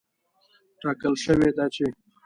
ټاکل 0.81 1.13
شوې 1.23 1.49
ده 1.57 1.65
چې 1.75 1.85